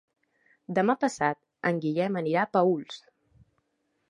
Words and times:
Demà 0.79 0.95
passat 1.03 1.39
en 1.71 1.83
Guillem 1.85 2.19
anirà 2.23 2.47
a 2.49 2.55
Paüls. 2.59 2.99